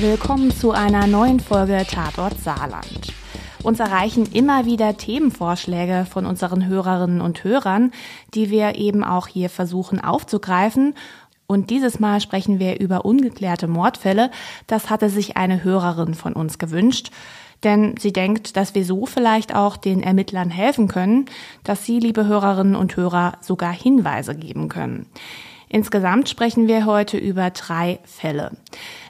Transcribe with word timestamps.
Willkommen 0.00 0.52
zu 0.52 0.70
einer 0.70 1.08
neuen 1.08 1.40
Folge 1.40 1.84
Tatort 1.84 2.38
Saarland. 2.38 3.12
Uns 3.64 3.80
erreichen 3.80 4.26
immer 4.32 4.64
wieder 4.64 4.96
Themenvorschläge 4.96 6.06
von 6.08 6.24
unseren 6.24 6.68
Hörerinnen 6.68 7.20
und 7.20 7.42
Hörern, 7.42 7.90
die 8.32 8.48
wir 8.48 8.76
eben 8.76 9.02
auch 9.02 9.26
hier 9.26 9.50
versuchen 9.50 10.00
aufzugreifen. 10.00 10.94
Und 11.48 11.70
dieses 11.70 11.98
Mal 11.98 12.20
sprechen 12.20 12.60
wir 12.60 12.78
über 12.78 13.04
ungeklärte 13.04 13.66
Mordfälle. 13.66 14.30
Das 14.68 14.88
hatte 14.88 15.10
sich 15.10 15.36
eine 15.36 15.64
Hörerin 15.64 16.14
von 16.14 16.32
uns 16.32 16.58
gewünscht. 16.58 17.10
Denn 17.64 17.96
sie 17.98 18.12
denkt, 18.12 18.56
dass 18.56 18.76
wir 18.76 18.84
so 18.84 19.04
vielleicht 19.04 19.52
auch 19.52 19.76
den 19.76 20.00
Ermittlern 20.00 20.48
helfen 20.48 20.86
können, 20.86 21.26
dass 21.64 21.84
Sie, 21.84 21.98
liebe 21.98 22.24
Hörerinnen 22.24 22.76
und 22.76 22.96
Hörer, 22.96 23.32
sogar 23.40 23.72
Hinweise 23.72 24.36
geben 24.36 24.68
können. 24.68 25.06
Insgesamt 25.68 26.28
sprechen 26.28 26.66
wir 26.66 26.86
heute 26.86 27.18
über 27.18 27.50
drei 27.50 27.98
Fälle. 28.04 28.52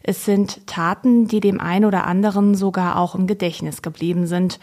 Es 0.08 0.24
sind 0.24 0.66
Taten, 0.66 1.28
die 1.28 1.40
dem 1.40 1.60
einen 1.60 1.84
oder 1.84 2.06
anderen 2.06 2.54
sogar 2.54 2.98
auch 2.98 3.14
im 3.14 3.26
Gedächtnis 3.26 3.82
geblieben 3.82 4.26
sind. 4.26 4.58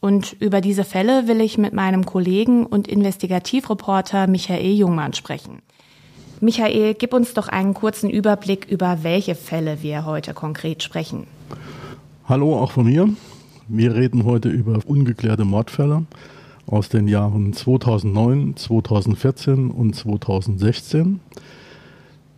Und 0.00 0.32
über 0.40 0.60
diese 0.60 0.82
Fälle 0.82 1.28
will 1.28 1.40
ich 1.40 1.58
mit 1.58 1.72
meinem 1.72 2.04
Kollegen 2.04 2.66
und 2.66 2.88
Investigativreporter 2.88 4.26
Michael 4.26 4.72
Jungmann 4.72 5.12
sprechen. 5.12 5.62
Michael, 6.40 6.94
gib 6.94 7.14
uns 7.14 7.34
doch 7.34 7.46
einen 7.46 7.72
kurzen 7.72 8.10
Überblick 8.10 8.66
über 8.68 9.04
welche 9.04 9.36
Fälle 9.36 9.80
wir 9.80 10.06
heute 10.06 10.34
konkret 10.34 10.82
sprechen. 10.82 11.28
Hallo 12.24 12.58
auch 12.58 12.72
von 12.72 12.86
mir. 12.86 13.08
Wir 13.68 13.94
reden 13.94 14.24
heute 14.24 14.48
über 14.48 14.80
ungeklärte 14.86 15.44
Mordfälle 15.44 16.04
aus 16.66 16.88
den 16.88 17.06
Jahren 17.06 17.52
2009, 17.52 18.56
2014 18.56 19.70
und 19.70 19.94
2016. 19.94 21.20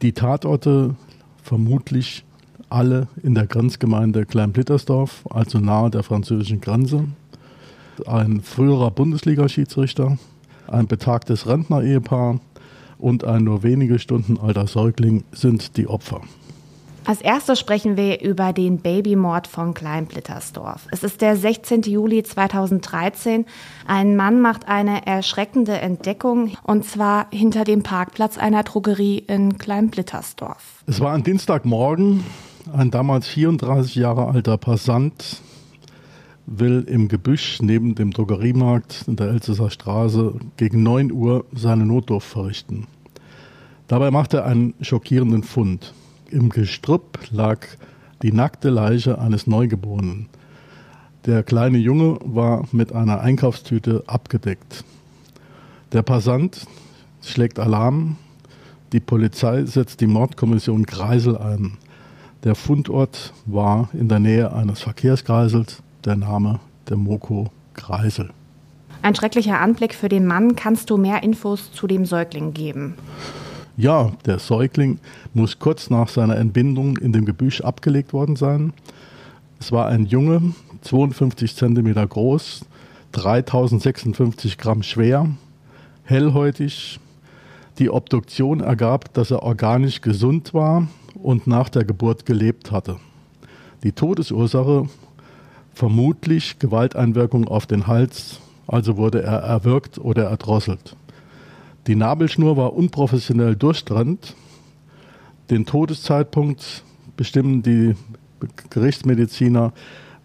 Die 0.02 0.12
Tatorte 0.12 0.96
vermutlich 1.42 2.26
alle 2.72 3.08
in 3.22 3.34
der 3.34 3.46
Grenzgemeinde 3.46 4.26
Kleinblittersdorf, 4.26 5.24
also 5.30 5.58
nahe 5.58 5.90
der 5.90 6.02
französischen 6.02 6.60
Grenze. 6.60 7.04
Ein 8.06 8.40
früherer 8.40 8.90
Bundesliga-Schiedsrichter, 8.90 10.18
ein 10.66 10.86
betagtes 10.86 11.46
Rentner-Ehepaar 11.46 12.40
und 12.98 13.24
ein 13.24 13.44
nur 13.44 13.62
wenige 13.62 13.98
Stunden 13.98 14.38
alter 14.38 14.66
Säugling 14.66 15.24
sind 15.32 15.76
die 15.76 15.86
Opfer. 15.86 16.22
Als 17.04 17.20
erstes 17.20 17.58
sprechen 17.58 17.96
wir 17.96 18.20
über 18.20 18.52
den 18.52 18.78
Babymord 18.78 19.48
von 19.48 19.74
Kleinblittersdorf. 19.74 20.86
Es 20.92 21.02
ist 21.02 21.20
der 21.20 21.36
16. 21.36 21.82
Juli 21.82 22.22
2013. 22.22 23.44
Ein 23.88 24.14
Mann 24.14 24.40
macht 24.40 24.68
eine 24.68 25.04
erschreckende 25.04 25.80
Entdeckung 25.80 26.52
und 26.62 26.84
zwar 26.84 27.26
hinter 27.32 27.64
dem 27.64 27.82
Parkplatz 27.82 28.38
einer 28.38 28.62
Drogerie 28.62 29.18
in 29.18 29.58
Kleinblittersdorf. 29.58 30.84
Es 30.86 31.00
war 31.00 31.12
ein 31.12 31.24
Dienstagmorgen. 31.24 32.22
Ein 32.70 32.92
damals 32.92 33.26
34 33.26 33.96
Jahre 33.96 34.28
alter 34.28 34.56
Passant 34.56 35.42
will 36.46 36.84
im 36.86 37.08
Gebüsch 37.08 37.60
neben 37.60 37.96
dem 37.96 38.12
Drogeriemarkt 38.12 39.04
in 39.08 39.16
der 39.16 39.30
Elsässer 39.30 39.68
Straße 39.68 40.34
gegen 40.56 40.84
9 40.84 41.10
Uhr 41.10 41.44
seine 41.52 41.84
Notdurft 41.84 42.28
verrichten. 42.28 42.86
Dabei 43.88 44.12
macht 44.12 44.32
er 44.34 44.44
einen 44.46 44.74
schockierenden 44.80 45.42
Fund. 45.42 45.92
Im 46.30 46.50
Gestrüpp 46.50 47.18
lag 47.32 47.66
die 48.22 48.32
nackte 48.32 48.70
Leiche 48.70 49.18
eines 49.18 49.48
Neugeborenen. 49.48 50.28
Der 51.26 51.42
kleine 51.42 51.78
Junge 51.78 52.20
war 52.24 52.64
mit 52.70 52.92
einer 52.92 53.20
Einkaufstüte 53.20 54.04
abgedeckt. 54.06 54.84
Der 55.90 56.02
Passant 56.02 56.64
schlägt 57.22 57.58
Alarm. 57.58 58.16
Die 58.92 59.00
Polizei 59.00 59.64
setzt 59.64 60.00
die 60.00 60.06
Mordkommission 60.06 60.86
Kreisel 60.86 61.36
ein. 61.36 61.76
Der 62.44 62.56
Fundort 62.56 63.32
war 63.46 63.88
in 63.92 64.08
der 64.08 64.18
Nähe 64.18 64.52
eines 64.52 64.80
Verkehrskreisels. 64.80 65.80
Der 66.04 66.16
Name 66.16 66.58
der 66.88 66.96
Moko 66.96 67.52
Kreisel. 67.74 68.30
Ein 69.00 69.14
schrecklicher 69.14 69.60
Anblick 69.60 69.94
für 69.94 70.08
den 70.08 70.26
Mann. 70.26 70.56
Kannst 70.56 70.90
du 70.90 70.96
mehr 70.96 71.22
Infos 71.22 71.70
zu 71.72 71.86
dem 71.86 72.04
Säugling 72.04 72.52
geben? 72.52 72.94
Ja, 73.76 74.10
der 74.26 74.40
Säugling 74.40 74.98
muss 75.34 75.60
kurz 75.60 75.88
nach 75.88 76.08
seiner 76.08 76.36
Entbindung 76.36 76.96
in 76.96 77.12
dem 77.12 77.26
Gebüsch 77.26 77.60
abgelegt 77.60 78.12
worden 78.12 78.34
sein. 78.34 78.72
Es 79.60 79.70
war 79.70 79.86
ein 79.86 80.06
Junge, 80.06 80.52
52 80.80 81.54
Zentimeter 81.54 82.04
groß, 82.04 82.64
3056 83.12 84.58
Gramm 84.58 84.82
schwer, 84.82 85.28
hellhäutig. 86.02 86.98
Die 87.78 87.88
Obduktion 87.88 88.60
ergab, 88.60 89.14
dass 89.14 89.30
er 89.30 89.44
organisch 89.44 90.00
gesund 90.00 90.52
war 90.52 90.88
und 91.14 91.46
nach 91.46 91.68
der 91.68 91.84
Geburt 91.84 92.26
gelebt 92.26 92.70
hatte. 92.70 92.96
Die 93.82 93.92
Todesursache 93.92 94.88
vermutlich 95.74 96.58
Gewalteinwirkung 96.58 97.48
auf 97.48 97.66
den 97.66 97.86
Hals, 97.86 98.40
also 98.66 98.96
wurde 98.96 99.22
er 99.22 99.38
erwürgt 99.38 99.98
oder 99.98 100.24
erdrosselt. 100.24 100.96
Die 101.86 101.96
Nabelschnur 101.96 102.56
war 102.56 102.74
unprofessionell 102.74 103.56
durchtrennt. 103.56 104.36
Den 105.50 105.66
Todeszeitpunkt 105.66 106.84
bestimmen 107.16 107.62
die 107.62 107.96
Gerichtsmediziner 108.70 109.72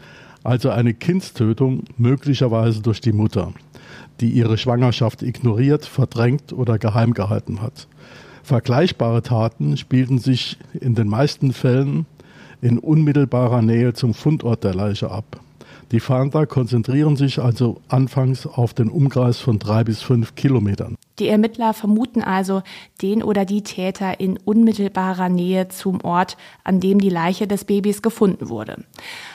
also 0.44 0.70
eine 0.70 0.94
Kindstötung, 0.94 1.84
möglicherweise 1.97 2.82
durch 2.82 3.00
die 3.00 3.12
Mutter, 3.12 3.53
die 4.20 4.30
ihre 4.30 4.58
Schwangerschaft 4.58 5.22
ignoriert, 5.22 5.84
verdrängt 5.84 6.53
oder 6.53 6.78
geheim 6.78 7.14
gehalten 7.14 7.62
hat. 7.62 7.86
Vergleichbare 8.42 9.22
Taten 9.22 9.76
spielten 9.76 10.19
sich 10.19 10.58
in 10.78 10.94
den 10.94 11.08
meisten 11.08 11.53
Fällen 11.53 12.06
in 12.60 12.78
unmittelbarer 12.78 13.62
Nähe 13.62 13.92
zum 13.92 14.14
Fundort 14.14 14.64
der 14.64 14.74
Leiche 14.74 15.10
ab. 15.10 15.41
Die 15.92 16.00
Fahnder 16.00 16.47
konzentrieren 16.47 17.16
sich 17.16 17.38
also 17.38 17.83
anfangs 17.88 18.47
auf 18.47 18.72
den 18.72 18.88
Umkreis 18.88 19.38
von 19.38 19.59
drei 19.59 19.84
bis 19.84 20.00
fünf 20.00 20.34
Kilometern. 20.34 20.97
Die 21.18 21.28
Ermittler 21.28 21.74
vermuten 21.74 22.22
also 22.22 22.62
den 23.03 23.22
oder 23.22 23.45
die 23.45 23.62
Täter 23.62 24.18
in 24.18 24.38
unmittelbarer 24.38 25.28
Nähe 25.28 25.68
zum 25.68 26.00
Ort, 26.03 26.38
an 26.65 26.80
dem 26.80 26.98
die 26.98 27.10
Leiche 27.10 27.47
des 27.47 27.65
Babys 27.65 28.00
gefunden 28.00 28.48
wurde. 28.48 28.84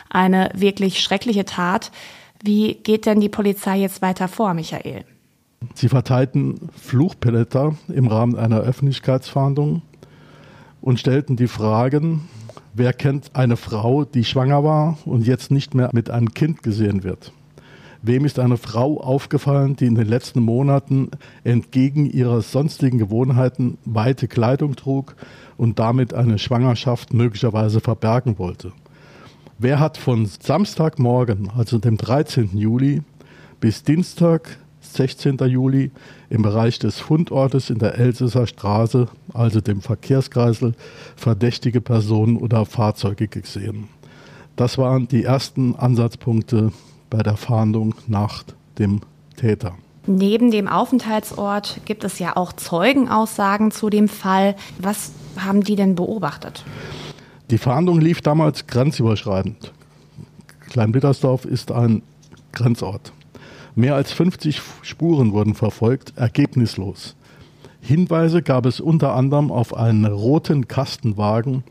Eine 0.10 0.52
wirklich 0.54 1.02
schreckliche 1.02 1.46
Tat. 1.46 1.92
Wie 2.44 2.76
geht 2.76 3.06
denn 3.06 3.20
die 3.20 3.30
Polizei 3.30 3.78
jetzt 3.78 4.02
weiter 4.02 4.28
vor, 4.28 4.54
Michael? 4.54 5.06
Sie 5.74 5.90
verteilten 5.90 6.70
Fluchpelleter 6.76 7.76
im 7.88 8.08
Rahmen 8.08 8.36
einer 8.36 8.60
Öffentlichkeitsfahndung 8.60 9.82
und 10.82 11.00
stellten 11.00 11.36
die 11.36 11.48
Fragen, 11.48 12.28
wer 12.74 12.94
kennt 12.94 13.36
eine 13.36 13.58
Frau, 13.58 14.06
die 14.06 14.24
schwanger 14.24 14.64
war 14.64 14.98
und 15.06 15.26
jetzt 15.26 15.52
nicht 15.52 15.74
mehr 15.74 15.90
mit 15.94 16.10
einem 16.10 16.34
Kind 16.34 16.62
gesehen 16.62 17.04
wird? 17.04 17.34
Wem 18.04 18.26
ist 18.26 18.38
eine 18.38 18.58
Frau 18.58 19.02
aufgefallen, 19.02 19.76
die 19.76 19.88
in 19.88 19.96
den 19.96 20.08
letzten 20.08 20.42
Monaten 20.42 21.10
entgegen 21.44 22.06
ihrer 22.06 22.42
sonstigen 22.42 23.00
Gewohnheiten 23.00 23.80
weite 23.86 24.28
Kleidung 24.28 24.76
trug 24.76 25.16
und 25.58 25.80
damit 25.80 26.14
eine 26.14 26.38
Schwangerschaft 26.38 27.14
möglicherweise 27.14 27.82
verbergen 27.82 28.38
wollte? 28.38 28.72
Wer 29.60 29.80
hat 29.80 29.98
von 29.98 30.28
Samstagmorgen, 30.28 31.50
also 31.58 31.80
dem 31.80 31.98
13. 31.98 32.56
Juli, 32.56 33.02
bis 33.60 33.82
Dienstag, 33.82 34.58
16. 34.82 35.38
Juli, 35.48 35.90
im 36.30 36.44
Bereich 36.44 36.78
des 36.78 37.00
Fundortes 37.00 37.72
in 37.72 37.80
der 37.80 37.98
Elsässer 37.98 38.46
Straße, 38.46 39.08
also 39.34 39.60
dem 39.60 39.82
Verkehrskreisel, 39.82 40.76
verdächtige 41.16 41.82
Personen 41.82 42.38
oder 42.38 42.68
Fahrzeuge 42.68 43.28
gesehen. 43.28 43.88
Das 44.56 44.78
waren 44.78 45.08
die 45.08 45.24
ersten 45.24 45.76
Ansatzpunkte 45.76 46.72
bei 47.10 47.24
der 47.24 47.36
Fahndung 47.36 47.96
nach 48.06 48.44
dem 48.78 49.02
Täter. 49.38 49.74
Neben 50.06 50.52
dem 50.52 50.68
Aufenthaltsort 50.68 51.82
gibt 51.86 52.04
es 52.04 52.20
ja 52.20 52.38
auch 52.38 52.54
Zeugenaussagen 52.54 53.72
zu 53.72 53.90
dem 53.90 54.08
Fall. 54.08 54.56
Was 54.78 55.14
haben 55.36 55.64
die 55.64 55.76
denn 55.76 55.96
beobachtet? 55.96 56.64
Die 57.50 57.58
Fahndung 57.58 58.02
lief 58.02 58.20
damals 58.20 58.68
grenzüberschreitend. 58.68 59.72
Kleinbittersdorf 60.70 61.46
ist 61.46 61.72
ein 61.72 62.02
Grenzort. 62.52 63.14
Mehr 63.74 63.96
als 63.96 64.12
50 64.12 64.62
Spuren 64.82 65.32
wurden 65.32 65.56
verfolgt, 65.56 66.12
ergebnislos. 66.18 67.16
Hinweise 67.80 68.42
gab 68.42 68.66
es 68.66 68.82
unter 68.82 69.14
anderem 69.14 69.50
auf 69.50 69.74
einen 69.74 70.04
roten 70.04 70.68
Kastenwagen, 70.68 71.64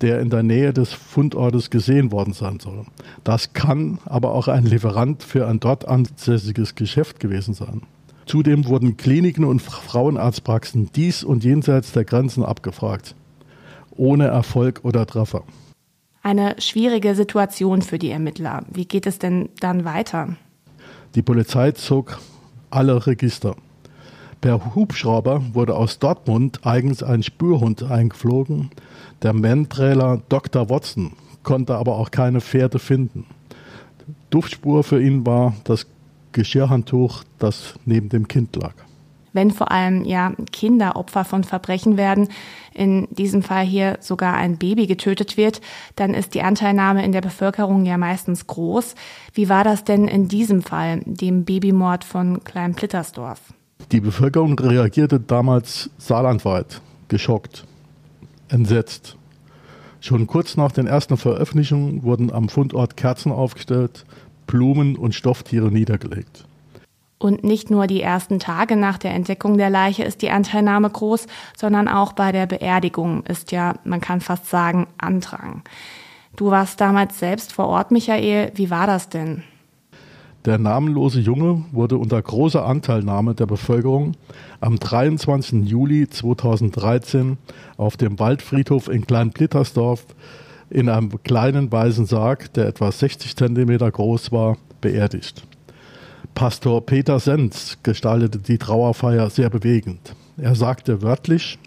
der 0.00 0.20
in 0.20 0.30
der 0.30 0.42
Nähe 0.42 0.72
des 0.72 0.94
Fundortes 0.94 1.68
gesehen 1.68 2.12
worden 2.12 2.32
sein 2.32 2.58
soll. 2.58 2.86
Das 3.22 3.52
kann 3.52 3.98
aber 4.06 4.32
auch 4.32 4.48
ein 4.48 4.64
Lieferant 4.64 5.22
für 5.22 5.46
ein 5.46 5.60
dort 5.60 5.86
ansässiges 5.86 6.76
Geschäft 6.76 7.20
gewesen 7.20 7.52
sein. 7.52 7.82
Zudem 8.24 8.66
wurden 8.66 8.96
Kliniken 8.96 9.44
und 9.44 9.60
Frauenarztpraxen 9.60 10.88
dies 10.94 11.22
und 11.24 11.44
jenseits 11.44 11.92
der 11.92 12.06
Grenzen 12.06 12.42
abgefragt 12.42 13.14
ohne 14.00 14.26
Erfolg 14.26 14.80
oder 14.82 15.06
Treffer. 15.06 15.44
Eine 16.22 16.56
schwierige 16.58 17.14
Situation 17.14 17.82
für 17.82 17.98
die 17.98 18.10
Ermittler. 18.10 18.64
Wie 18.72 18.86
geht 18.86 19.06
es 19.06 19.18
denn 19.18 19.50
dann 19.60 19.84
weiter? 19.84 20.36
Die 21.14 21.22
Polizei 21.22 21.72
zog 21.72 22.18
alle 22.70 23.06
Register. 23.06 23.54
Per 24.40 24.74
Hubschrauber 24.74 25.42
wurde 25.52 25.76
aus 25.76 25.98
Dortmund 25.98 26.60
eigens 26.64 27.02
ein 27.02 27.22
Spürhund 27.22 27.82
eingeflogen. 27.82 28.70
Der 29.22 29.34
Mantrailer 29.34 30.22
Dr. 30.30 30.70
Watson 30.70 31.12
konnte 31.42 31.76
aber 31.76 31.96
auch 31.96 32.10
keine 32.10 32.40
Pferde 32.40 32.78
finden. 32.78 33.26
Duftspur 34.30 34.82
für 34.82 35.02
ihn 35.02 35.26
war 35.26 35.54
das 35.64 35.86
Geschirrhandtuch, 36.32 37.24
das 37.38 37.74
neben 37.84 38.08
dem 38.08 38.28
Kind 38.28 38.56
lag 38.56 38.74
wenn 39.32 39.50
vor 39.50 39.70
allem 39.70 40.04
ja 40.04 40.32
Kinder 40.52 40.96
Opfer 40.96 41.24
von 41.24 41.44
Verbrechen 41.44 41.96
werden, 41.96 42.28
in 42.74 43.08
diesem 43.10 43.42
Fall 43.42 43.64
hier 43.64 43.98
sogar 44.00 44.34
ein 44.34 44.56
Baby 44.56 44.86
getötet 44.86 45.36
wird, 45.36 45.60
dann 45.96 46.14
ist 46.14 46.34
die 46.34 46.42
Anteilnahme 46.42 47.04
in 47.04 47.12
der 47.12 47.20
Bevölkerung 47.20 47.84
ja 47.84 47.98
meistens 47.98 48.46
groß. 48.46 48.94
Wie 49.34 49.48
war 49.48 49.64
das 49.64 49.84
denn 49.84 50.08
in 50.08 50.28
diesem 50.28 50.62
Fall, 50.62 51.00
dem 51.04 51.44
Babymord 51.44 52.04
von 52.04 52.44
Klein-Plittersdorf? 52.44 53.40
Die 53.92 54.00
Bevölkerung 54.00 54.58
reagierte 54.58 55.18
damals 55.18 55.90
saarlandweit, 55.98 56.80
geschockt, 57.08 57.64
entsetzt. 58.48 59.16
Schon 60.00 60.26
kurz 60.26 60.56
nach 60.56 60.72
den 60.72 60.86
ersten 60.86 61.16
Veröffentlichungen 61.16 62.02
wurden 62.02 62.32
am 62.32 62.48
Fundort 62.48 62.96
Kerzen 62.96 63.32
aufgestellt, 63.32 64.06
Blumen 64.46 64.96
und 64.96 65.14
Stofftiere 65.14 65.70
niedergelegt. 65.70 66.46
Und 67.20 67.44
nicht 67.44 67.70
nur 67.70 67.86
die 67.86 68.00
ersten 68.00 68.38
Tage 68.38 68.76
nach 68.76 68.96
der 68.96 69.12
Entdeckung 69.12 69.58
der 69.58 69.68
Leiche 69.68 70.02
ist 70.04 70.22
die 70.22 70.30
Anteilnahme 70.30 70.88
groß, 70.88 71.26
sondern 71.54 71.86
auch 71.86 72.14
bei 72.14 72.32
der 72.32 72.46
Beerdigung 72.46 73.24
ist 73.24 73.52
ja, 73.52 73.74
man 73.84 74.00
kann 74.00 74.22
fast 74.22 74.48
sagen, 74.48 74.86
Andrang. 74.96 75.60
Du 76.36 76.50
warst 76.50 76.80
damals 76.80 77.18
selbst 77.18 77.52
vor 77.52 77.66
Ort, 77.66 77.90
Michael. 77.90 78.52
Wie 78.54 78.70
war 78.70 78.86
das 78.86 79.10
denn? 79.10 79.42
Der 80.46 80.56
namenlose 80.56 81.20
Junge 81.20 81.66
wurde 81.72 81.98
unter 81.98 82.22
großer 82.22 82.64
Anteilnahme 82.64 83.34
der 83.34 83.44
Bevölkerung 83.44 84.12
am 84.62 84.78
23. 84.78 85.68
Juli 85.68 86.08
2013 86.08 87.36
auf 87.76 87.98
dem 87.98 88.18
Waldfriedhof 88.18 88.88
in 88.88 89.06
Kleinblittersdorf 89.06 90.06
in 90.70 90.88
einem 90.88 91.22
kleinen 91.22 91.70
weißen 91.70 92.06
Sarg, 92.06 92.54
der 92.54 92.68
etwa 92.68 92.90
60 92.90 93.36
Zentimeter 93.36 93.90
groß 93.90 94.32
war, 94.32 94.56
beerdigt. 94.80 95.44
Pastor 96.34 96.84
Peter 96.86 97.20
Senz 97.20 97.78
gestaltete 97.82 98.38
die 98.38 98.58
Trauerfeier 98.58 99.28
sehr 99.30 99.50
bewegend. 99.50 100.14
Er 100.36 100.54
sagte 100.54 101.02
wörtlich, 101.02 101.58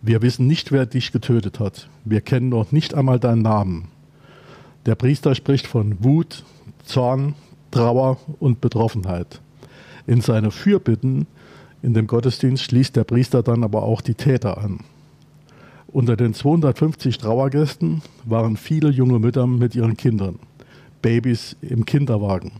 wir 0.00 0.22
wissen 0.22 0.48
nicht, 0.48 0.72
wer 0.72 0.86
dich 0.86 1.12
getötet 1.12 1.60
hat. 1.60 1.88
Wir 2.04 2.20
kennen 2.20 2.48
noch 2.48 2.72
nicht 2.72 2.94
einmal 2.94 3.20
deinen 3.20 3.42
Namen. 3.42 3.88
Der 4.86 4.96
Priester 4.96 5.36
spricht 5.36 5.68
von 5.68 6.02
Wut, 6.02 6.44
Zorn, 6.84 7.34
Trauer 7.70 8.18
und 8.40 8.60
Betroffenheit. 8.60 9.40
In 10.08 10.20
seine 10.20 10.50
Fürbitten 10.50 11.28
in 11.82 11.94
dem 11.94 12.08
Gottesdienst 12.08 12.64
schließt 12.64 12.96
der 12.96 13.04
Priester 13.04 13.42
dann 13.42 13.62
aber 13.62 13.84
auch 13.84 14.00
die 14.00 14.14
Täter 14.14 14.58
an. 14.58 14.80
Unter 15.86 16.16
den 16.16 16.34
250 16.34 17.18
Trauergästen 17.18 18.02
waren 18.24 18.56
viele 18.56 18.88
junge 18.88 19.18
Mütter 19.18 19.46
mit 19.46 19.76
ihren 19.76 19.96
Kindern, 19.96 20.38
Babys 21.02 21.56
im 21.60 21.84
Kinderwagen. 21.84 22.52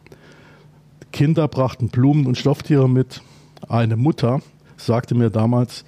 Kinder 1.12 1.46
brachten 1.46 1.88
Blumen 1.88 2.26
und 2.26 2.38
Stofftiere 2.38 2.88
mit. 2.88 3.22
Eine 3.68 3.96
Mutter 3.96 4.40
sagte 4.76 5.14
mir 5.14 5.30
damals, 5.30 5.84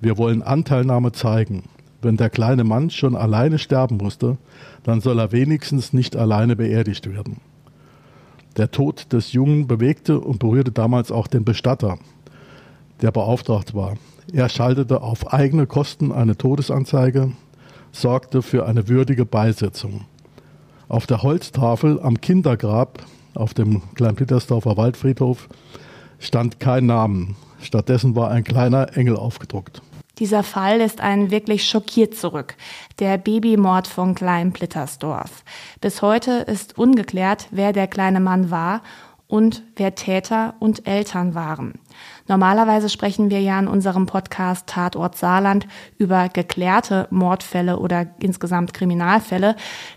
wir 0.00 0.16
wollen 0.16 0.42
Anteilnahme 0.42 1.12
zeigen. 1.12 1.64
Wenn 2.00 2.16
der 2.16 2.30
kleine 2.30 2.64
Mann 2.64 2.90
schon 2.90 3.16
alleine 3.16 3.58
sterben 3.58 3.96
musste, 3.96 4.38
dann 4.84 5.00
soll 5.00 5.18
er 5.18 5.32
wenigstens 5.32 5.92
nicht 5.92 6.16
alleine 6.16 6.54
beerdigt 6.54 7.10
werden. 7.10 7.38
Der 8.56 8.70
Tod 8.70 9.12
des 9.12 9.32
Jungen 9.32 9.66
bewegte 9.66 10.20
und 10.20 10.38
berührte 10.38 10.70
damals 10.70 11.10
auch 11.10 11.26
den 11.26 11.44
Bestatter, 11.44 11.98
der 13.02 13.10
beauftragt 13.10 13.74
war. 13.74 13.96
Er 14.32 14.48
schaltete 14.48 15.02
auf 15.02 15.32
eigene 15.32 15.66
Kosten 15.66 16.12
eine 16.12 16.36
Todesanzeige, 16.36 17.32
sorgte 17.90 18.42
für 18.42 18.66
eine 18.66 18.88
würdige 18.88 19.24
Beisetzung. 19.26 20.02
Auf 20.88 21.06
der 21.06 21.22
Holztafel 21.22 22.00
am 22.00 22.20
Kindergrab 22.20 23.04
auf 23.34 23.54
dem 23.54 23.82
Kleinpittersdorfer 23.94 24.76
Waldfriedhof 24.76 25.48
stand 26.18 26.60
kein 26.60 26.86
Namen. 26.86 27.36
Stattdessen 27.60 28.14
war 28.14 28.30
ein 28.30 28.44
kleiner 28.44 28.96
Engel 28.96 29.16
aufgedruckt. 29.16 29.82
Dieser 30.18 30.44
Fall 30.44 30.78
lässt 30.78 31.00
einen 31.00 31.30
wirklich 31.30 31.68
schockiert 31.68 32.14
zurück. 32.14 32.54
Der 33.00 33.18
Babymord 33.18 33.88
von 33.88 34.14
Klein-Plittersdorf. 34.14 35.42
Bis 35.80 36.02
heute 36.02 36.30
ist 36.30 36.78
ungeklärt, 36.78 37.48
wer 37.50 37.72
der 37.72 37.88
kleine 37.88 38.20
Mann 38.20 38.50
war 38.50 38.82
und 39.26 39.64
wer 39.76 39.96
Täter 39.96 40.54
und 40.60 40.86
Eltern 40.86 41.34
waren. 41.34 41.74
Normalerweise 42.26 42.88
sprechen 42.88 43.28
wir 43.28 43.40
ja 43.40 43.58
in 43.58 43.68
unserem 43.68 44.06
Podcast 44.06 44.66
Tatort 44.66 45.16
Saarland 45.16 45.66
über 45.98 46.28
geklärte 46.30 47.06
Mordfälle 47.10 47.78
oder 47.78 48.06
insgesamt 48.18 48.72
Kriminalfälle. 48.72 49.56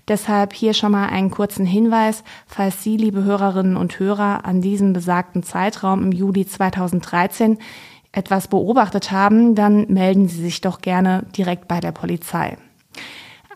Deshalb 0.09 0.53
hier 0.53 0.73
schon 0.73 0.91
mal 0.91 1.07
einen 1.07 1.31
kurzen 1.31 1.65
Hinweis, 1.65 2.25
falls 2.45 2.83
Sie, 2.83 2.97
liebe 2.97 3.23
Hörerinnen 3.23 3.77
und 3.77 3.97
Hörer, 3.99 4.45
an 4.45 4.61
diesem 4.61 4.91
besagten 4.91 5.41
Zeitraum 5.41 6.03
im 6.03 6.11
Juli 6.11 6.45
2013 6.45 7.59
etwas 8.11 8.49
beobachtet 8.49 9.11
haben, 9.11 9.55
dann 9.55 9.87
melden 9.87 10.27
Sie 10.27 10.41
sich 10.41 10.59
doch 10.59 10.81
gerne 10.81 11.25
direkt 11.37 11.69
bei 11.69 11.79
der 11.79 11.93
Polizei. 11.93 12.57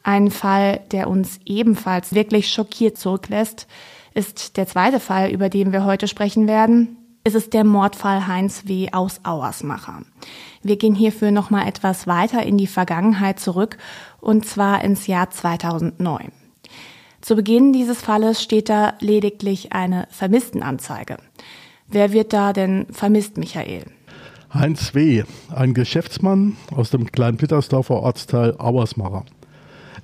Ein 0.04 0.32
Fall, 0.32 0.80
der 0.92 1.10
uns 1.10 1.40
ebenfalls 1.46 2.14
wirklich 2.14 2.52
schockiert 2.52 2.98
zurücklässt, 2.98 3.68
ist 4.14 4.56
der 4.56 4.68
zweite 4.68 5.00
Fall, 5.00 5.30
über 5.30 5.50
den 5.50 5.74
wir 5.74 5.84
heute 5.84 6.08
sprechen 6.08 6.48
werden 6.48 6.98
ist 7.24 7.36
es 7.36 7.50
der 7.50 7.64
Mordfall 7.64 8.28
Heinz 8.28 8.64
W. 8.66 8.90
aus 8.92 9.22
Auersmacher. 9.24 10.02
Wir 10.64 10.78
gehen 10.78 10.96
hierfür 10.96 11.32
nochmal 11.32 11.68
etwas 11.68 12.08
weiter 12.08 12.44
in 12.44 12.58
die 12.58 12.68
Vergangenheit 12.68 13.40
zurück 13.40 13.78
und 14.20 14.46
zwar 14.46 14.84
ins 14.84 15.08
Jahr 15.08 15.30
2009. 15.30 16.32
Zu 17.22 17.36
Beginn 17.36 17.74
dieses 17.74 18.02
Falles 18.02 18.42
steht 18.42 18.70
da 18.70 18.96
lediglich 19.00 19.74
eine 19.74 20.08
Vermisstenanzeige. 20.10 21.18
Wer 21.88 22.12
wird 22.12 22.34
da 22.34 22.54
denn 22.54 22.88
vermisst, 22.92 23.38
Michael? 23.38 23.86
Heinz 24.52 24.96
W., 24.96 25.24
ein 25.54 25.74
Geschäftsmann 25.74 26.58
aus 26.76 26.90
dem 26.90 27.12
Kleinpittersdorfer 27.12 27.96
Ortsteil 27.96 28.56
Auersmacher. 28.58 29.26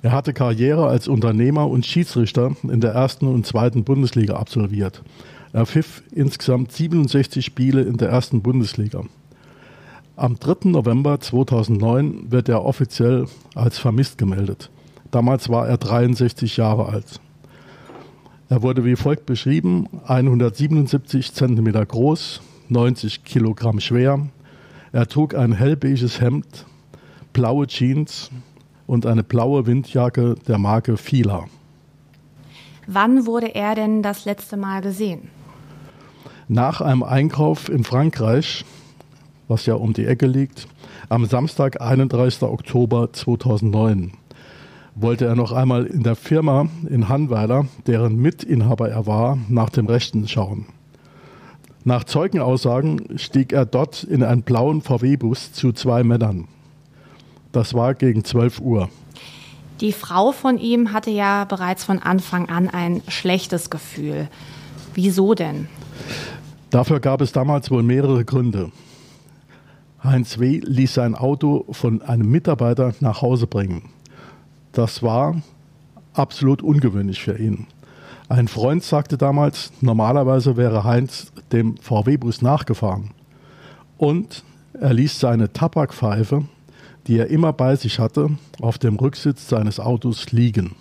Er 0.02 0.12
hatte 0.12 0.32
Karriere 0.32 0.86
als 0.86 1.08
Unternehmer 1.08 1.68
und 1.68 1.84
Schiedsrichter 1.84 2.52
in 2.62 2.80
der 2.80 2.92
ersten 2.92 3.26
und 3.26 3.44
zweiten 3.44 3.82
Bundesliga 3.82 4.36
absolviert 4.36 5.02
er 5.52 5.66
pfiff 5.66 6.02
insgesamt 6.12 6.72
67 6.72 7.44
Spiele 7.44 7.82
in 7.82 7.96
der 7.96 8.08
ersten 8.08 8.42
Bundesliga. 8.42 9.04
Am 10.16 10.38
3. 10.38 10.70
November 10.70 11.20
2009 11.20 12.30
wird 12.32 12.48
er 12.48 12.64
offiziell 12.64 13.26
als 13.54 13.78
vermisst 13.78 14.18
gemeldet. 14.18 14.70
Damals 15.10 15.48
war 15.48 15.68
er 15.68 15.78
63 15.78 16.56
Jahre 16.56 16.86
alt. 16.86 17.20
Er 18.48 18.62
wurde 18.62 18.84
wie 18.84 18.96
folgt 18.96 19.26
beschrieben: 19.26 19.88
177 20.06 21.32
cm 21.32 21.72
groß, 21.72 22.40
90 22.68 23.24
Kilogramm 23.24 23.80
schwer. 23.80 24.26
Er 24.92 25.06
trug 25.06 25.34
ein 25.34 25.52
hellbeiges 25.52 26.20
Hemd, 26.20 26.66
blaue 27.32 27.66
Jeans 27.66 28.30
und 28.86 29.06
eine 29.06 29.22
blaue 29.22 29.66
Windjacke 29.66 30.34
der 30.46 30.58
Marke 30.58 30.96
Fila. 30.96 31.44
Wann 32.86 33.26
wurde 33.26 33.54
er 33.54 33.74
denn 33.74 34.02
das 34.02 34.24
letzte 34.24 34.56
Mal 34.56 34.80
gesehen? 34.80 35.28
Nach 36.50 36.80
einem 36.80 37.02
Einkauf 37.02 37.68
in 37.68 37.84
Frankreich, 37.84 38.64
was 39.48 39.66
ja 39.66 39.74
um 39.74 39.92
die 39.92 40.06
Ecke 40.06 40.26
liegt, 40.26 40.66
am 41.10 41.26
Samstag, 41.26 41.82
31. 41.82 42.42
Oktober 42.44 43.12
2009, 43.12 44.12
wollte 44.94 45.26
er 45.26 45.36
noch 45.36 45.52
einmal 45.52 45.84
in 45.84 46.04
der 46.04 46.16
Firma 46.16 46.68
in 46.88 47.10
Hanweiler, 47.10 47.66
deren 47.86 48.16
Mitinhaber 48.16 48.88
er 48.88 49.06
war, 49.06 49.36
nach 49.50 49.68
dem 49.68 49.84
Rechten 49.88 50.26
schauen. 50.26 50.64
Nach 51.84 52.04
Zeugenaussagen 52.04 53.18
stieg 53.18 53.52
er 53.52 53.66
dort 53.66 54.02
in 54.04 54.22
einen 54.22 54.40
blauen 54.40 54.80
VW-Bus 54.80 55.52
zu 55.52 55.72
zwei 55.72 56.02
Männern. 56.02 56.48
Das 57.52 57.74
war 57.74 57.92
gegen 57.92 58.24
12 58.24 58.60
Uhr. 58.60 58.88
Die 59.82 59.92
Frau 59.92 60.32
von 60.32 60.56
ihm 60.56 60.94
hatte 60.94 61.10
ja 61.10 61.44
bereits 61.44 61.84
von 61.84 61.98
Anfang 61.98 62.48
an 62.48 62.70
ein 62.70 63.02
schlechtes 63.06 63.68
Gefühl. 63.68 64.28
Wieso 64.94 65.34
denn? 65.34 65.68
Dafür 66.70 67.00
gab 67.00 67.20
es 67.20 67.32
damals 67.32 67.70
wohl 67.70 67.82
mehrere 67.82 68.24
Gründe. 68.24 68.70
Heinz 70.02 70.38
W. 70.38 70.60
ließ 70.62 70.94
sein 70.94 71.14
Auto 71.14 71.66
von 71.70 72.02
einem 72.02 72.30
Mitarbeiter 72.30 72.94
nach 73.00 73.22
Hause 73.22 73.46
bringen. 73.46 73.90
Das 74.72 75.02
war 75.02 75.40
absolut 76.12 76.62
ungewöhnlich 76.62 77.22
für 77.22 77.38
ihn. 77.38 77.66
Ein 78.28 78.48
Freund 78.48 78.84
sagte 78.84 79.16
damals, 79.16 79.72
normalerweise 79.80 80.56
wäre 80.56 80.84
Heinz 80.84 81.32
dem 81.52 81.76
VW-Bus 81.78 82.42
nachgefahren. 82.42 83.10
Und 83.96 84.44
er 84.74 84.92
ließ 84.92 85.18
seine 85.18 85.52
Tabakpfeife 85.52 86.44
die 87.08 87.18
er 87.18 87.28
immer 87.28 87.54
bei 87.54 87.74
sich 87.74 87.98
hatte, 87.98 88.30
auf 88.60 88.78
dem 88.78 88.96
Rücksitz 88.96 89.48
seines 89.48 89.80
Autos 89.80 90.30
liegen. 90.30 90.76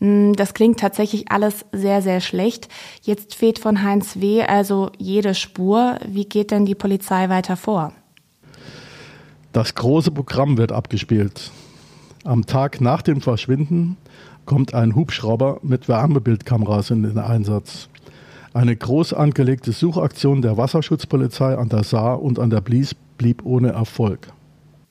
Hm, 0.00 0.34
das 0.34 0.54
klingt 0.54 0.80
tatsächlich 0.80 1.30
alles 1.30 1.64
sehr, 1.72 2.02
sehr 2.02 2.20
schlecht. 2.20 2.68
Jetzt 3.02 3.34
fehlt 3.34 3.58
von 3.58 3.82
Heinz 3.82 4.16
W. 4.20 4.42
also 4.42 4.90
jede 4.98 5.34
Spur. 5.34 5.98
Wie 6.06 6.24
geht 6.24 6.50
denn 6.50 6.66
die 6.66 6.74
Polizei 6.74 7.28
weiter 7.28 7.56
vor? 7.56 7.92
Das 9.52 9.74
große 9.74 10.10
Programm 10.10 10.58
wird 10.58 10.70
abgespielt. 10.70 11.50
Am 12.24 12.44
Tag 12.44 12.80
nach 12.80 13.02
dem 13.02 13.20
Verschwinden 13.20 13.96
kommt 14.44 14.74
ein 14.74 14.94
Hubschrauber 14.94 15.60
mit 15.62 15.88
Wärmebildkameras 15.88 16.90
in 16.90 17.02
den 17.02 17.18
Einsatz. 17.18 17.88
Eine 18.52 18.76
groß 18.76 19.12
angelegte 19.12 19.72
Suchaktion 19.72 20.42
der 20.42 20.56
Wasserschutzpolizei 20.56 21.56
an 21.56 21.68
der 21.68 21.84
Saar 21.84 22.22
und 22.22 22.38
an 22.38 22.50
der 22.50 22.60
Blies 22.60 22.94
blieb 23.16 23.44
ohne 23.44 23.72
Erfolg. 23.72 24.28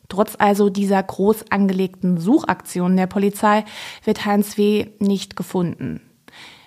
Trotz 0.09 0.35
also 0.37 0.69
dieser 0.69 1.01
groß 1.01 1.51
angelegten 1.51 2.17
Suchaktion 2.17 2.97
der 2.97 3.07
Polizei 3.07 3.65
wird 4.03 4.25
Heinz 4.25 4.57
W. 4.57 4.87
nicht 4.99 5.35
gefunden. 5.35 6.01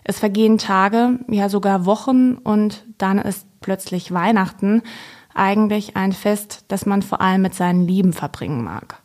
Es 0.05 0.19
vergehen 0.19 0.59
Tage, 0.59 1.19
ja 1.29 1.49
sogar 1.49 1.85
Wochen 1.85 2.35
und 2.35 2.85
dann 2.97 3.19
ist 3.19 3.47
plötzlich 3.61 4.13
Weihnachten, 4.13 4.83
eigentlich 5.35 5.97
ein 5.97 6.13
Fest, 6.13 6.65
das 6.69 6.87
man 6.87 7.03
vor 7.03 7.21
allem 7.21 7.43
mit 7.43 7.55
seinen 7.55 7.87
Lieben 7.87 8.13
verbringen 8.13 8.65
mag. 8.65 9.03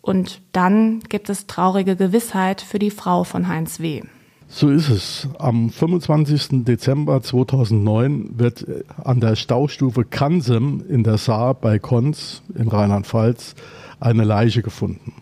Und 0.00 0.42
dann 0.52 1.00
gibt 1.00 1.28
es 1.30 1.46
traurige 1.46 1.96
Gewissheit 1.96 2.60
für 2.60 2.78
die 2.78 2.90
Frau 2.90 3.24
von 3.24 3.48
Heinz 3.48 3.80
W. 3.80 4.02
So 4.48 4.70
ist 4.70 4.88
es. 4.88 5.28
Am 5.38 5.70
25. 5.70 6.64
Dezember 6.64 7.22
2009 7.22 8.38
wird 8.38 8.66
an 9.02 9.20
der 9.20 9.36
Staustufe 9.36 10.04
Kansem 10.04 10.84
in 10.88 11.02
der 11.02 11.18
Saar 11.18 11.54
bei 11.54 11.78
Konz 11.78 12.42
in 12.54 12.68
Rheinland-Pfalz 12.68 13.54
eine 14.00 14.24
Leiche 14.24 14.62
gefunden. 14.62 15.12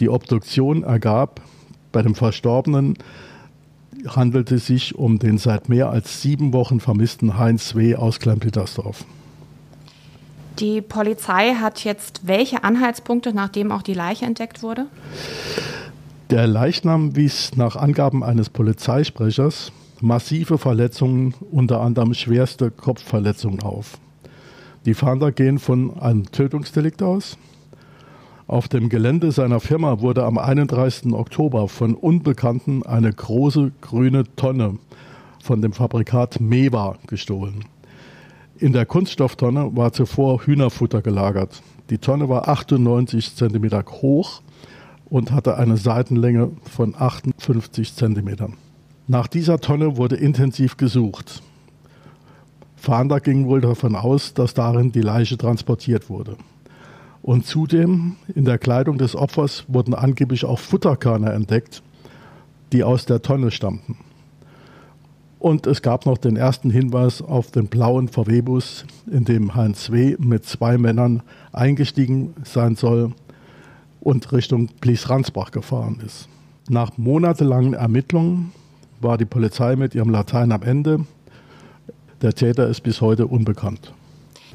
Die 0.00 0.08
Obduktion 0.08 0.82
ergab, 0.82 1.40
bei 1.92 2.02
dem 2.02 2.14
Verstorbenen 2.14 2.98
handelte 4.06 4.56
es 4.56 4.66
sich 4.66 4.94
um 4.94 5.18
den 5.18 5.38
seit 5.38 5.68
mehr 5.68 5.90
als 5.90 6.22
sieben 6.22 6.52
Wochen 6.52 6.80
vermissten 6.80 7.38
Heinz 7.38 7.74
W. 7.74 7.96
aus 7.96 8.18
Kleinpittersdorf. 8.18 9.04
Die 10.58 10.80
Polizei 10.82 11.54
hat 11.54 11.84
jetzt 11.84 12.26
welche 12.26 12.64
Anhaltspunkte, 12.64 13.32
nachdem 13.32 13.72
auch 13.72 13.82
die 13.82 13.94
Leiche 13.94 14.26
entdeckt 14.26 14.62
wurde? 14.62 14.86
Der 16.30 16.46
Leichnam 16.46 17.16
wies 17.16 17.56
nach 17.56 17.74
Angaben 17.74 18.22
eines 18.22 18.50
Polizeisprechers 18.50 19.72
massive 20.00 20.58
Verletzungen, 20.58 21.34
unter 21.50 21.80
anderem 21.80 22.14
schwerste 22.14 22.70
Kopfverletzungen 22.70 23.64
auf. 23.64 23.98
Die 24.86 24.94
Fahnder 24.94 25.32
gehen 25.32 25.58
von 25.58 25.98
einem 25.98 26.30
Tötungsdelikt 26.30 27.02
aus. 27.02 27.36
Auf 28.46 28.68
dem 28.68 28.88
Gelände 28.88 29.32
seiner 29.32 29.58
Firma 29.58 30.02
wurde 30.02 30.24
am 30.24 30.38
31. 30.38 31.12
Oktober 31.12 31.66
von 31.66 31.96
Unbekannten 31.96 32.84
eine 32.86 33.12
große 33.12 33.72
grüne 33.80 34.22
Tonne 34.36 34.78
von 35.42 35.60
dem 35.60 35.72
Fabrikat 35.72 36.40
Mewa 36.40 36.96
gestohlen. 37.08 37.64
In 38.56 38.72
der 38.72 38.86
Kunststofftonne 38.86 39.74
war 39.74 39.92
zuvor 39.92 40.46
Hühnerfutter 40.46 41.02
gelagert. 41.02 41.60
Die 41.90 41.98
Tonne 41.98 42.28
war 42.28 42.46
98 42.46 43.34
cm 43.34 43.82
hoch 44.00 44.42
und 45.10 45.32
hatte 45.32 45.58
eine 45.58 45.76
Seitenlänge 45.76 46.52
von 46.62 46.94
58 46.96 47.94
Zentimetern. 47.94 48.54
Nach 49.08 49.26
dieser 49.26 49.60
Tonne 49.60 49.96
wurde 49.96 50.16
intensiv 50.16 50.76
gesucht. 50.76 51.42
Fahnder 52.76 53.20
ging 53.20 53.46
wohl 53.46 53.60
davon 53.60 53.96
aus, 53.96 54.32
dass 54.32 54.54
darin 54.54 54.92
die 54.92 55.02
Leiche 55.02 55.36
transportiert 55.36 56.08
wurde. 56.08 56.36
Und 57.22 57.44
zudem 57.44 58.16
in 58.34 58.44
der 58.44 58.56
Kleidung 58.56 58.96
des 58.96 59.14
Opfers 59.14 59.64
wurden 59.68 59.94
angeblich 59.94 60.44
auch 60.44 60.58
Futterkörner 60.58 61.34
entdeckt, 61.34 61.82
die 62.72 62.84
aus 62.84 63.04
der 63.04 63.20
Tonne 63.20 63.50
stammten. 63.50 63.98
Und 65.38 65.66
es 65.66 65.82
gab 65.82 66.06
noch 66.06 66.18
den 66.18 66.36
ersten 66.36 66.70
Hinweis 66.70 67.20
auf 67.20 67.50
den 67.50 67.66
blauen 67.66 68.08
VW-Bus, 68.08 68.84
in 69.10 69.24
dem 69.24 69.54
Heinz 69.54 69.90
W. 69.90 70.16
mit 70.18 70.44
zwei 70.44 70.78
Männern 70.78 71.22
eingestiegen 71.52 72.34
sein 72.44 72.76
soll 72.76 73.12
und 74.00 74.32
Richtung 74.32 74.68
Blies-Ransbach 74.80 75.50
gefahren 75.50 76.00
ist. 76.04 76.28
Nach 76.68 76.96
monatelangen 76.96 77.74
Ermittlungen 77.74 78.52
war 79.00 79.18
die 79.18 79.24
Polizei 79.24 79.76
mit 79.76 79.94
ihrem 79.94 80.10
Latein 80.10 80.52
am 80.52 80.62
Ende. 80.62 81.04
Der 82.22 82.34
Täter 82.34 82.68
ist 82.68 82.82
bis 82.82 83.00
heute 83.00 83.26
unbekannt. 83.26 83.92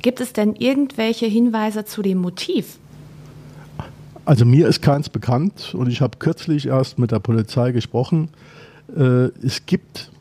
Gibt 0.02 0.22
es 0.22 0.34
denn 0.34 0.56
irgendwelche 0.56 1.26
Hinweise 1.26 1.86
zu 1.86 2.02
dem 2.02 2.20
Motiv? 2.20 2.78
Also 4.24 4.46
mir 4.46 4.68
ist 4.68 4.82
keins 4.82 5.10
bekannt 5.10 5.74
und 5.76 5.88
ich 5.88 6.02
habe 6.02 6.18
kürzlich 6.18 6.68
erst 6.68 6.98
mit 6.98 7.12
der 7.12 7.20
Polizei 7.20 7.72
gesprochen. 7.72 8.30
Äh, 8.96 9.30
es 9.44 9.66
gibt 9.66 10.12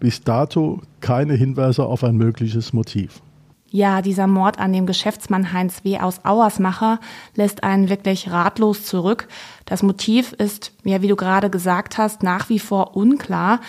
bis 0.00 0.22
dato 0.22 0.80
keine 1.00 1.34
Hinweise 1.34 1.84
auf 1.84 2.04
ein 2.04 2.16
mögliches 2.16 2.72
Motiv. 2.72 3.22
Ja, 3.70 4.00
dieser 4.00 4.26
Mord 4.26 4.58
an 4.58 4.72
dem 4.72 4.86
Geschäftsmann 4.86 5.52
Heinz 5.52 5.84
W. 5.84 5.98
aus 5.98 6.24
Auersmacher 6.24 7.00
lässt 7.34 7.64
einen 7.64 7.90
wirklich 7.90 8.30
ratlos 8.30 8.84
zurück. 8.84 9.28
Das 9.66 9.82
Motiv 9.82 10.32
ist, 10.32 10.72
ja, 10.84 11.02
wie 11.02 11.08
du 11.08 11.16
gerade 11.16 11.50
gesagt 11.50 11.98
hast, 11.98 12.22
nach 12.22 12.48
wie 12.48 12.58
vor 12.58 12.96
unklar. 12.96 13.60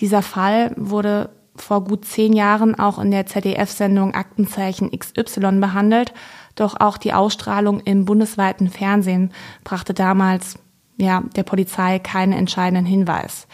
Dieser 0.00 0.22
Fall 0.22 0.72
wurde 0.76 1.30
vor 1.54 1.84
gut 1.84 2.04
zehn 2.04 2.32
Jahren 2.32 2.74
auch 2.74 2.98
in 2.98 3.12
der 3.12 3.26
ZDF-Sendung 3.26 4.14
Aktenzeichen 4.14 4.90
XY 4.90 5.60
behandelt. 5.60 6.12
Doch 6.56 6.80
auch 6.80 6.98
die 6.98 7.12
Ausstrahlung 7.12 7.78
im 7.80 8.04
bundesweiten 8.04 8.68
Fernsehen 8.68 9.30
brachte 9.62 9.94
damals, 9.94 10.58
ja, 10.96 11.22
der 11.36 11.44
Polizei 11.44 12.00
keinen 12.00 12.32
entscheidenden 12.32 12.86
Hinweis. 12.86 13.46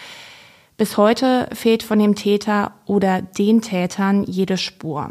Bis 0.79 0.97
heute 0.97 1.49
fehlt 1.53 1.83
von 1.83 1.99
dem 1.99 2.15
Täter 2.15 2.73
oder 2.87 3.21
den 3.21 3.61
Tätern 3.61 4.25
jede 4.25 4.57
Spur. 4.57 5.11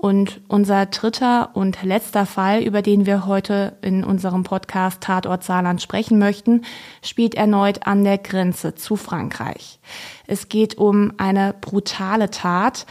Und 0.00 0.40
unser 0.48 0.86
dritter 0.86 1.50
und 1.52 1.82
letzter 1.82 2.24
Fall, 2.24 2.62
über 2.62 2.80
den 2.80 3.04
wir 3.04 3.26
heute 3.26 3.76
in 3.82 4.02
unserem 4.02 4.44
Podcast 4.44 5.02
Tatort 5.02 5.44
Saarland 5.44 5.82
sprechen 5.82 6.18
möchten, 6.18 6.62
spielt 7.02 7.34
erneut 7.34 7.86
an 7.86 8.02
der 8.02 8.16
Grenze 8.16 8.74
zu 8.74 8.96
Frankreich. 8.96 9.78
Es 10.26 10.48
geht 10.48 10.78
um 10.78 11.12
eine 11.18 11.54
brutale 11.60 12.30
Tat. 12.30 12.86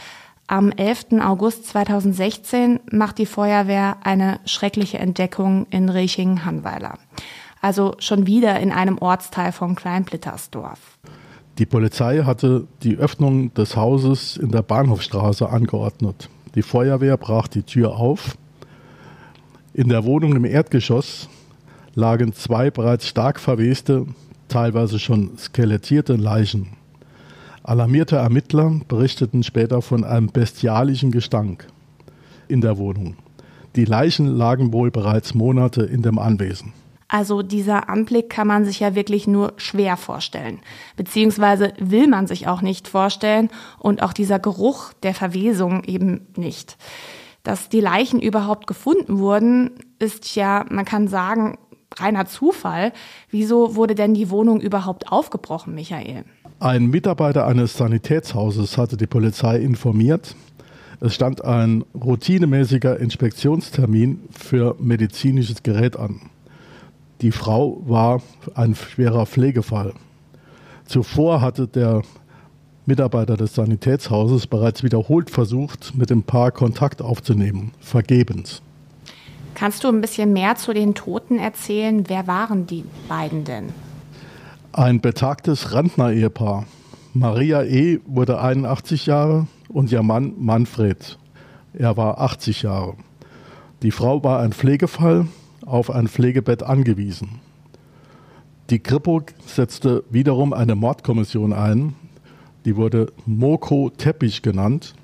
Am 0.46 0.70
11. 0.70 1.20
August 1.20 1.66
2016 1.66 2.78
macht 2.92 3.18
die 3.18 3.26
Feuerwehr 3.26 3.96
eine 4.04 4.38
schreckliche 4.44 5.00
Entdeckung 5.00 5.66
in 5.70 5.88
Rechingen-Hanweiler. 5.88 6.96
Also 7.60 7.96
schon 7.98 8.28
wieder 8.28 8.60
in 8.60 8.70
einem 8.70 8.98
Ortsteil 8.98 9.50
von 9.50 9.74
Kleinblittersdorf. 9.74 10.78
Die 11.58 11.66
Polizei 11.66 12.22
hatte 12.22 12.68
die 12.84 12.96
Öffnung 12.96 13.52
des 13.54 13.74
Hauses 13.74 14.36
in 14.36 14.52
der 14.52 14.62
Bahnhofstraße 14.62 15.48
angeordnet. 15.48 16.30
Die 16.54 16.62
Feuerwehr 16.62 17.16
brach 17.16 17.46
die 17.46 17.62
Tür 17.62 17.96
auf. 17.96 18.36
In 19.72 19.88
der 19.88 20.04
Wohnung 20.04 20.34
im 20.34 20.44
Erdgeschoss 20.44 21.28
lagen 21.94 22.32
zwei 22.32 22.70
bereits 22.70 23.06
stark 23.06 23.38
verweste, 23.38 24.06
teilweise 24.48 24.98
schon 24.98 25.38
skelettierte 25.38 26.16
Leichen. 26.16 26.76
Alarmierte 27.62 28.16
Ermittler 28.16 28.80
berichteten 28.88 29.42
später 29.42 29.80
von 29.80 30.02
einem 30.02 30.28
bestialischen 30.28 31.12
Gestank 31.12 31.68
in 32.48 32.60
der 32.60 32.78
Wohnung. 32.78 33.16
Die 33.76 33.84
Leichen 33.84 34.26
lagen 34.26 34.72
wohl 34.72 34.90
bereits 34.90 35.34
Monate 35.34 35.82
in 35.82 36.02
dem 36.02 36.18
Anwesen. 36.18 36.72
Also 37.12 37.42
dieser 37.42 37.88
Anblick 37.88 38.30
kann 38.30 38.46
man 38.46 38.64
sich 38.64 38.78
ja 38.78 38.94
wirklich 38.94 39.26
nur 39.26 39.54
schwer 39.56 39.96
vorstellen. 39.96 40.60
Beziehungsweise 40.96 41.72
will 41.80 42.06
man 42.06 42.28
sich 42.28 42.46
auch 42.46 42.62
nicht 42.62 42.86
vorstellen 42.86 43.50
und 43.80 44.00
auch 44.00 44.12
dieser 44.12 44.38
Geruch 44.38 44.92
der 45.02 45.12
Verwesung 45.12 45.82
eben 45.82 46.28
nicht. 46.36 46.76
Dass 47.42 47.68
die 47.68 47.80
Leichen 47.80 48.20
überhaupt 48.20 48.68
gefunden 48.68 49.18
wurden, 49.18 49.72
ist 49.98 50.36
ja, 50.36 50.64
man 50.70 50.84
kann 50.84 51.08
sagen, 51.08 51.58
reiner 51.98 52.26
Zufall. 52.26 52.92
Wieso 53.28 53.74
wurde 53.74 53.96
denn 53.96 54.14
die 54.14 54.30
Wohnung 54.30 54.60
überhaupt 54.60 55.10
aufgebrochen, 55.10 55.74
Michael? 55.74 56.24
Ein 56.60 56.86
Mitarbeiter 56.90 57.44
eines 57.44 57.76
Sanitätshauses 57.76 58.78
hatte 58.78 58.96
die 58.96 59.08
Polizei 59.08 59.58
informiert. 59.58 60.36
Es 61.00 61.16
stand 61.16 61.44
ein 61.44 61.84
routinemäßiger 61.92 63.00
Inspektionstermin 63.00 64.20
für 64.30 64.76
medizinisches 64.78 65.64
Gerät 65.64 65.96
an. 65.96 66.20
Die 67.20 67.32
Frau 67.32 67.82
war 67.86 68.22
ein 68.54 68.74
schwerer 68.74 69.26
Pflegefall. 69.26 69.92
Zuvor 70.86 71.40
hatte 71.40 71.68
der 71.68 72.02
Mitarbeiter 72.86 73.36
des 73.36 73.54
Sanitätshauses 73.54 74.46
bereits 74.46 74.82
wiederholt 74.82 75.30
versucht, 75.30 75.94
mit 75.94 76.10
dem 76.10 76.22
Paar 76.22 76.50
Kontakt 76.50 77.02
aufzunehmen, 77.02 77.72
vergebens. 77.78 78.62
Kannst 79.54 79.84
du 79.84 79.88
ein 79.88 80.00
bisschen 80.00 80.32
mehr 80.32 80.56
zu 80.56 80.72
den 80.72 80.94
Toten 80.94 81.38
erzählen? 81.38 82.04
Wer 82.08 82.26
waren 82.26 82.66
die 82.66 82.84
beiden 83.08 83.44
denn? 83.44 83.68
Ein 84.72 85.00
betagtes 85.00 85.74
Rentner-Ehepaar. 85.74 86.64
Maria 87.12 87.62
E. 87.64 88.00
wurde 88.06 88.40
81 88.40 89.06
Jahre 89.06 89.46
und 89.68 89.92
ihr 89.92 90.02
Mann 90.02 90.32
Manfred. 90.38 91.18
Er 91.74 91.96
war 91.96 92.20
80 92.20 92.62
Jahre. 92.62 92.94
Die 93.82 93.90
Frau 93.90 94.24
war 94.24 94.40
ein 94.40 94.52
Pflegefall, 94.52 95.26
auf 95.70 95.90
ein 95.90 96.08
Pflegebett 96.08 96.62
angewiesen. 96.62 97.40
Die 98.70 98.78
Kripo 98.78 99.22
setzte 99.46 100.04
wiederum 100.10 100.52
eine 100.52 100.74
Mordkommission 100.74 101.52
ein. 101.52 101.94
Die 102.64 102.76
wurde 102.76 103.12
Moko 103.26 103.90
Teppich 103.90 104.42
genannt. 104.42 104.94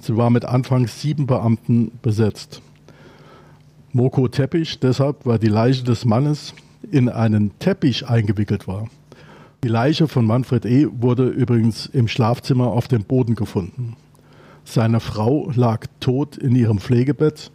Sie 0.00 0.16
war 0.16 0.30
mit 0.30 0.44
anfangs 0.44 1.00
sieben 1.00 1.26
Beamten 1.26 1.92
besetzt. 2.02 2.60
Moko 3.92 4.28
Teppich 4.28 4.80
deshalb, 4.80 5.24
weil 5.24 5.38
die 5.38 5.48
Leiche 5.48 5.84
des 5.84 6.04
Mannes 6.04 6.54
in 6.90 7.08
einen 7.08 7.58
Teppich 7.58 8.08
eingewickelt 8.08 8.66
war. 8.68 8.88
Die 9.62 9.68
Leiche 9.68 10.08
von 10.08 10.26
Manfred 10.26 10.66
E. 10.66 10.88
wurde 10.90 11.28
übrigens 11.28 11.86
im 11.86 12.06
Schlafzimmer 12.06 12.66
auf 12.66 12.86
dem 12.86 13.04
Boden 13.04 13.34
gefunden. 13.34 13.96
Seine 14.64 15.00
Frau 15.00 15.50
lag 15.54 15.86
tot 16.00 16.36
in 16.36 16.54
ihrem 16.54 16.80
Pflegebett 16.80 17.50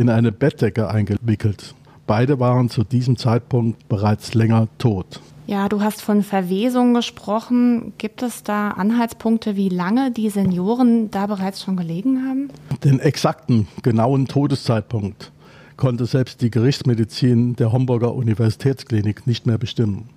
in 0.00 0.08
eine 0.08 0.32
Bettdecke 0.32 0.88
eingewickelt. 0.88 1.74
Beide 2.06 2.40
waren 2.40 2.70
zu 2.70 2.84
diesem 2.84 3.18
Zeitpunkt 3.18 3.86
bereits 3.88 4.32
länger 4.32 4.66
tot. 4.78 5.20
Ja, 5.46 5.68
du 5.68 5.82
hast 5.82 6.00
von 6.00 6.22
Verwesung 6.22 6.94
gesprochen. 6.94 7.92
Gibt 7.98 8.22
es 8.22 8.42
da 8.42 8.70
Anhaltspunkte, 8.70 9.56
wie 9.56 9.68
lange 9.68 10.10
die 10.10 10.30
Senioren 10.30 11.10
da 11.10 11.26
bereits 11.26 11.62
schon 11.62 11.76
gelegen 11.76 12.24
haben? 12.26 12.50
Den 12.82 12.98
exakten, 12.98 13.68
genauen 13.82 14.26
Todeszeitpunkt 14.26 15.32
konnte 15.76 16.06
selbst 16.06 16.40
die 16.40 16.50
Gerichtsmedizin 16.50 17.56
der 17.56 17.72
Homburger 17.72 18.14
Universitätsklinik 18.14 19.26
nicht 19.26 19.46
mehr 19.46 19.58
bestimmen. 19.58 20.08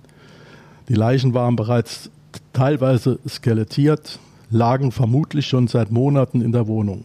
Die 0.88 0.94
Leichen 0.94 1.34
waren 1.34 1.56
bereits 1.56 2.10
teilweise 2.52 3.18
skelettiert, 3.28 4.18
lagen 4.50 4.92
vermutlich 4.92 5.46
schon 5.46 5.68
seit 5.68 5.90
Monaten 5.90 6.40
in 6.40 6.52
der 6.52 6.68
Wohnung. 6.68 7.04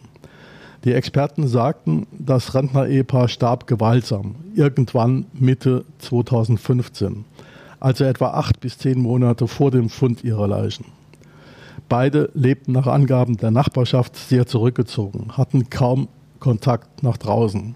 Die 0.84 0.94
Experten 0.94 1.46
sagten, 1.46 2.06
das 2.18 2.54
Rentner-Ehepaar 2.54 3.28
starb 3.28 3.66
gewaltsam, 3.66 4.36
irgendwann 4.54 5.26
Mitte 5.34 5.84
2015, 5.98 7.26
also 7.80 8.04
etwa 8.04 8.28
acht 8.28 8.60
bis 8.60 8.78
zehn 8.78 8.98
Monate 8.98 9.46
vor 9.46 9.70
dem 9.70 9.90
Fund 9.90 10.24
ihrer 10.24 10.48
Leichen. 10.48 10.86
Beide 11.90 12.30
lebten 12.32 12.72
nach 12.72 12.86
Angaben 12.86 13.36
der 13.36 13.50
Nachbarschaft 13.50 14.16
sehr 14.16 14.46
zurückgezogen, 14.46 15.36
hatten 15.36 15.68
kaum 15.68 16.08
Kontakt 16.38 17.02
nach 17.02 17.18
draußen. 17.18 17.74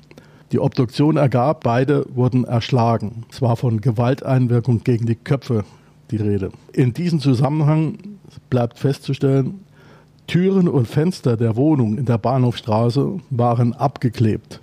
Die 0.52 0.60
Obduktion 0.60 1.18
ergab, 1.18 1.64
beide 1.64 2.06
wurden 2.14 2.44
erschlagen. 2.44 3.26
Es 3.30 3.42
war 3.42 3.56
von 3.56 3.82
Gewalteinwirkung 3.82 4.82
gegen 4.82 5.04
die 5.04 5.16
Köpfe 5.16 5.64
die 6.10 6.16
Rede. 6.16 6.52
In 6.72 6.94
diesem 6.94 7.20
Zusammenhang 7.20 7.98
bleibt 8.48 8.78
festzustellen, 8.78 9.60
Türen 10.26 10.68
und 10.68 10.88
Fenster 10.88 11.37
der 11.37 11.56
Wohnung 11.56 11.98
in 11.98 12.06
der 12.06 12.18
Bahnhofstraße 12.18 13.20
waren 13.30 13.72
abgeklebt, 13.74 14.60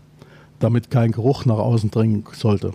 damit 0.59 0.89
kein 0.89 1.11
Geruch 1.11 1.45
nach 1.45 1.59
außen 1.59 1.91
dringen 1.91 2.25
sollte. 2.33 2.73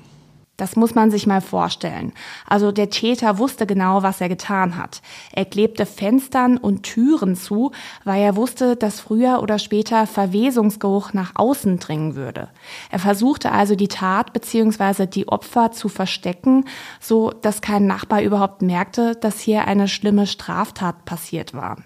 Das 0.57 0.75
muss 0.75 0.94
man 0.94 1.11
sich 1.11 1.27
mal 1.27 1.42
vorstellen. 1.42 2.12
Also 2.46 2.72
der 2.72 2.88
Täter 2.88 3.38
wusste 3.38 3.66
genau, 3.66 4.03
was 4.03 4.22
er 4.22 4.31
getan 4.31 4.77
hat. 4.79 5.03
Er 5.33 5.44
klebte 5.44 5.85
Fenstern 5.85 6.57
und 6.57 6.83
Türen 6.83 7.37
zu, 7.37 7.72
weil 8.05 8.22
er 8.22 8.37
wusste, 8.37 8.75
dass 8.75 9.01
früher 9.01 9.42
oder 9.42 9.59
später 9.59 10.07
Verwesungsgeruch 10.07 11.12
nach 11.12 11.33
außen 11.35 11.79
dringen 11.79 12.14
würde. 12.14 12.49
Er 12.90 12.99
versuchte 12.99 13.53
also 13.53 13.75
die 13.75 13.88
Tat 13.88 14.33
bzw. 14.33 15.07
die 15.07 15.29
Opfer 15.29 15.72
zu 15.72 15.90
verstecken, 15.90 16.64
so 17.01 17.31
dass 17.31 17.61
kein 17.61 17.87
Nachbar 17.87 18.22
überhaupt 18.22 18.62
merkte, 18.62 19.14
dass 19.14 19.40
hier 19.40 19.66
eine 19.66 19.88
schlimme 19.88 20.27
Straftat 20.27 21.05
passiert 21.05 21.53
war. 21.53 21.77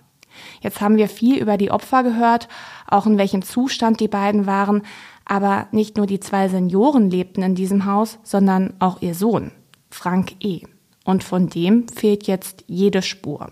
Jetzt 0.60 0.80
haben 0.80 0.96
wir 0.96 1.08
viel 1.08 1.40
über 1.40 1.56
die 1.56 1.70
Opfer 1.70 2.02
gehört, 2.02 2.48
auch 2.86 3.06
in 3.06 3.18
welchem 3.18 3.42
Zustand 3.42 4.00
die 4.00 4.08
beiden 4.08 4.46
waren, 4.46 4.82
aber 5.24 5.68
nicht 5.70 5.96
nur 5.96 6.06
die 6.06 6.20
zwei 6.20 6.48
Senioren 6.48 7.10
lebten 7.10 7.42
in 7.42 7.54
diesem 7.54 7.84
Haus, 7.84 8.18
sondern 8.22 8.74
auch 8.78 9.00
ihr 9.00 9.14
Sohn, 9.14 9.52
Frank 9.90 10.32
E. 10.40 10.62
Und 11.04 11.24
von 11.24 11.48
dem 11.48 11.88
fehlt 11.88 12.26
jetzt 12.26 12.64
jede 12.66 13.02
Spur. 13.02 13.50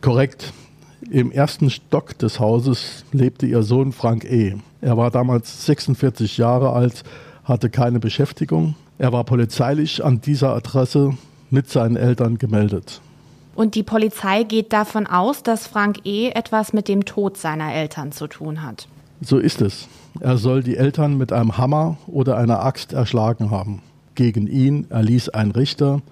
Korrekt. 0.00 0.52
Im 1.10 1.30
ersten 1.30 1.70
Stock 1.70 2.18
des 2.18 2.40
Hauses 2.40 3.04
lebte 3.12 3.46
ihr 3.46 3.62
Sohn 3.62 3.92
Frank 3.92 4.24
E. 4.24 4.56
Er 4.80 4.96
war 4.96 5.10
damals 5.10 5.66
46 5.66 6.36
Jahre 6.36 6.72
alt, 6.72 7.02
hatte 7.44 7.70
keine 7.70 8.00
Beschäftigung. 8.00 8.74
Er 8.98 9.12
war 9.12 9.24
polizeilich 9.24 10.04
an 10.04 10.20
dieser 10.20 10.54
Adresse 10.54 11.16
mit 11.50 11.68
seinen 11.68 11.96
Eltern 11.96 12.38
gemeldet. 12.38 13.00
Und 13.56 13.74
die 13.74 13.82
Polizei 13.82 14.42
geht 14.42 14.74
davon 14.74 15.06
aus, 15.06 15.42
dass 15.42 15.66
Frank 15.66 16.00
E. 16.04 16.28
etwas 16.28 16.74
mit 16.74 16.88
dem 16.88 17.06
Tod 17.06 17.38
seiner 17.38 17.72
Eltern 17.72 18.12
zu 18.12 18.26
tun 18.26 18.62
hat. 18.62 18.86
So 19.22 19.38
ist 19.38 19.62
es. 19.62 19.88
Er 20.20 20.36
soll 20.36 20.62
die 20.62 20.76
Eltern 20.76 21.16
mit 21.16 21.32
einem 21.32 21.56
Hammer 21.56 21.96
oder 22.06 22.36
einer 22.36 22.62
Axt 22.62 22.92
erschlagen 22.92 23.50
haben. 23.50 23.80
Gegen 24.14 24.46
ihn 24.46 24.86
erließ 24.90 25.30
ein 25.30 25.50
Richter 25.52 26.02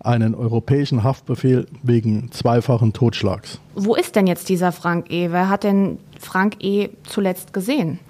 einen 0.00 0.34
europäischen 0.34 1.04
Haftbefehl 1.04 1.66
wegen 1.82 2.32
zweifachen 2.32 2.92
Totschlags. 2.92 3.60
Wo 3.76 3.94
ist 3.94 4.16
denn 4.16 4.26
jetzt 4.26 4.48
dieser 4.48 4.72
Frank 4.72 5.12
E? 5.12 5.30
Wer 5.30 5.48
hat 5.48 5.62
denn 5.62 5.98
Frank 6.18 6.56
E 6.58 6.88
zuletzt 7.04 7.52
gesehen? 7.52 8.00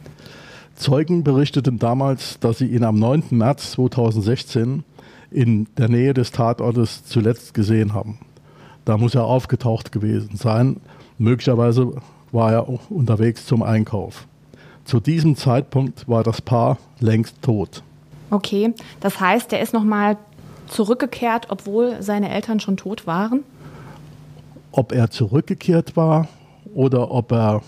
Zeugen 0.74 1.22
berichteten 1.22 1.78
damals, 1.78 2.38
dass 2.40 2.58
sie 2.58 2.66
ihn 2.66 2.84
am 2.84 2.98
9. 2.98 3.24
März 3.32 3.72
2016 3.72 4.84
in 5.30 5.66
der 5.76 5.90
Nähe 5.90 6.14
des 6.14 6.30
Tatortes 6.32 7.04
zuletzt 7.04 7.52
gesehen 7.52 7.92
haben. 7.92 8.18
Da 8.84 8.96
muss 8.96 9.14
er 9.14 9.24
aufgetaucht 9.24 9.92
gewesen 9.92 10.36
sein. 10.36 10.80
Möglicherweise 11.18 11.92
war 12.32 12.52
er 12.52 12.68
unterwegs 12.90 13.46
zum 13.46 13.62
Einkauf. 13.62 14.26
Zu 14.84 15.00
diesem 15.00 15.36
Zeitpunkt 15.36 16.08
war 16.08 16.22
das 16.22 16.40
Paar 16.40 16.78
längst 16.98 17.42
tot. 17.42 17.82
Okay, 18.30 18.74
das 19.00 19.20
heißt, 19.20 19.52
er 19.52 19.60
ist 19.60 19.72
nochmal 19.72 20.16
zurückgekehrt, 20.68 21.46
obwohl 21.50 22.00
seine 22.00 22.30
Eltern 22.30 22.60
schon 22.60 22.76
tot 22.76 23.06
waren? 23.06 23.42
Ob 24.72 24.92
er 24.92 25.10
zurückgekehrt 25.10 25.96
war 25.96 26.28
oder 26.74 27.10
ob 27.10 27.32
er 27.32 27.62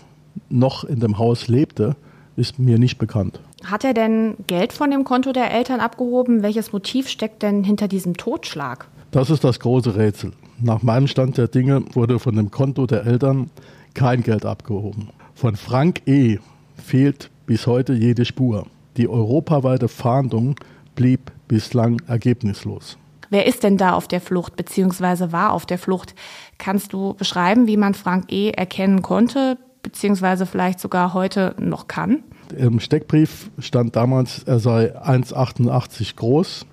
noch 0.48 0.85
in 0.85 1.01
dem 1.01 1.18
Haus 1.18 1.48
lebte, 1.48 1.96
ist 2.37 2.59
mir 2.59 2.79
nicht 2.79 2.98
bekannt. 2.98 3.40
Hat 3.64 3.85
er 3.85 3.94
denn 3.94 4.37
Geld 4.46 4.72
von 4.72 4.90
dem 4.90 5.05
Konto 5.05 5.33
der 5.33 5.53
Eltern 5.53 5.81
abgehoben? 5.81 6.42
Welches 6.42 6.72
Motiv 6.72 7.09
steckt 7.09 7.42
denn 7.42 7.64
hinter 7.64 7.88
diesem 7.88 8.16
Totschlag? 8.16 8.87
Das 9.11 9.31
ist 9.31 9.44
das 9.44 9.61
große 9.61 9.96
Rätsel. 9.96 10.33
Nach 10.60 10.82
meinem 10.82 11.06
Stand 11.06 11.38
der 11.38 11.48
Dinge 11.48 11.84
wurde 11.92 12.18
von 12.18 12.36
dem 12.36 12.50
Konto 12.50 12.86
der 12.86 13.04
Eltern 13.04 13.50
kein 13.94 14.22
Geld 14.22 14.46
abgehoben. 14.46 15.08
Von 15.34 15.56
Frank 15.56 16.02
E. 16.06 16.38
fehlt 16.76 17.30
bis 17.46 17.66
heute 17.66 17.92
jede 17.92 18.24
Spur. 18.24 18.66
Die 18.96 19.08
europaweite 19.08 19.88
Fahndung 19.88 20.56
blieb 20.94 21.32
bislang 21.48 22.00
ergebnislos. 22.06 22.98
Wer 23.30 23.46
ist 23.46 23.62
denn 23.62 23.78
da 23.78 23.94
auf 23.94 24.08
der 24.08 24.20
Flucht 24.20 24.56
bzw. 24.56 25.32
war 25.32 25.52
auf 25.52 25.64
der 25.64 25.78
Flucht? 25.78 26.14
Kannst 26.58 26.92
du 26.92 27.14
beschreiben, 27.14 27.66
wie 27.66 27.78
man 27.78 27.94
Frank 27.94 28.30
E. 28.30 28.50
erkennen 28.50 29.00
konnte 29.00 29.56
bzw. 29.82 30.44
vielleicht 30.44 30.80
sogar 30.80 31.14
heute 31.14 31.56
noch 31.58 31.88
kann? 31.88 32.22
Im 32.56 32.78
Steckbrief 32.78 33.50
stand 33.58 33.96
damals, 33.96 34.42
er 34.42 34.58
sei 34.58 34.94
1,88 34.96 36.16
groß, 36.16 36.66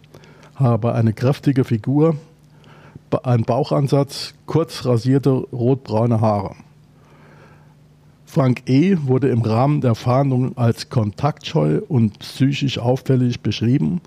habe 0.56 0.94
eine 0.94 1.14
kräftige 1.14 1.64
Figur, 1.64 2.16
ein 3.24 3.44
Bauchansatz, 3.44 4.34
kurz 4.46 4.86
rasierte 4.86 5.30
rotbraune 5.30 6.22
Haare. 6.22 6.56
Frank 8.26 8.64
E. 8.68 8.96
wurde 9.06 9.30
im 9.30 9.42
Rahmen 9.42 9.82
der 9.82 9.96
Fahndung 9.96 10.56
als 10.56 10.90
kontaktscheu 10.90 11.82
und 11.88 12.20
psychisch 12.20 12.78
auffällig 12.78 13.42
beschrieben. 13.42 14.02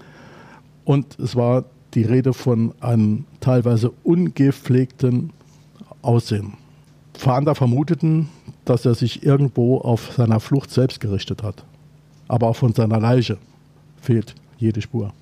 Und 0.85 1.19
es 1.19 1.35
war 1.35 1.65
die 1.95 2.05
Rede 2.05 2.33
von 2.33 2.73
einem 2.81 3.25
teilweise 3.41 3.91
ungepflegten 4.05 5.31
Aussehen. 6.03 6.55
Fahnder 7.15 7.55
vermuteten, 7.55 8.29
dass 8.65 8.85
er 8.87 8.95
sich 8.95 9.25
irgendwo 9.25 9.79
auf 9.79 10.13
seiner 10.17 10.41
Flucht 10.41 10.71
selbst 10.71 11.01
gerichtet 11.01 11.43
hat. 11.43 11.65
Aber 12.29 12.47
auch 12.49 12.57
von 12.57 12.73
seiner 12.73 13.01
Leiche 13.01 13.39
fehlt 14.01 14.35
jede 14.57 14.81
Spur. 14.81 15.13